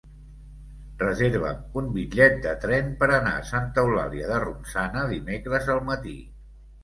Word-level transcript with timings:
Reserva'm 1.01 1.59
un 1.81 1.89
bitllet 1.97 2.39
de 2.45 2.53
tren 2.63 2.89
per 3.03 3.09
anar 3.19 3.35
a 3.41 3.45
Santa 3.51 3.83
Eulàlia 3.83 4.31
de 4.33 4.39
Ronçana 4.45 5.03
dimecres 5.13 5.69
al 5.75 5.85
matí. 5.91 6.17